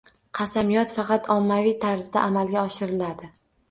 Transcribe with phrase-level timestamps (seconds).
[0.37, 3.37] Qasamyod faqat ommaviy tarzda amalga oshiriladi